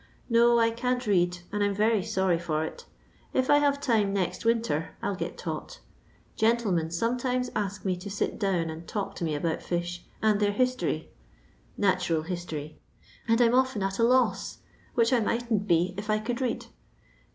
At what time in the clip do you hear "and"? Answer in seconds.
1.51-1.61, 8.71-8.87, 10.19-10.39, 13.27-13.39